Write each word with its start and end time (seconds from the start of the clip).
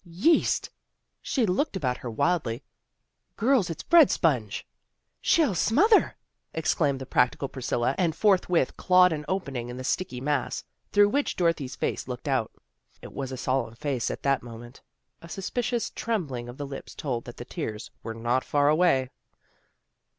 "Yeast!" 0.03 0.71
She 1.21 1.45
looked 1.45 1.75
about 1.75 1.97
her 1.97 2.09
wildly." 2.09 2.63
Girls, 3.37 3.69
it's 3.69 3.83
bread 3.83 4.09
sponge."" 4.09 4.65
She'll 5.21 5.53
smother," 5.53 6.15
exclaimed 6.55 6.99
the 6.99 7.05
practical 7.05 7.47
Priscilla, 7.47 7.93
and 7.99 8.15
forthwith 8.15 8.75
clawed 8.77 9.13
an 9.13 9.25
opening 9.27 9.69
in 9.69 9.77
the 9.77 9.83
sticky 9.83 10.19
mass, 10.19 10.63
through 10.91 11.09
which 11.09 11.35
Dorothy's 11.35 11.75
face 11.75 12.07
looked 12.07 12.27
out. 12.27 12.51
It 13.03 13.13
was 13.13 13.31
a 13.31 13.37
solemn 13.37 13.75
face 13.75 14.09
at 14.09 14.23
that 14.23 14.41
mo 14.41 14.57
ment. 14.57 14.81
A 15.21 15.29
suspicious 15.29 15.91
trembling 15.91 16.49
of 16.49 16.57
the 16.57 16.65
lips 16.65 16.95
told 16.95 17.25
that 17.25 17.37
the 17.37 17.45
tears 17.45 17.91
were 18.01 18.15
not 18.15 18.43
far 18.43 18.69
away. 18.69 19.11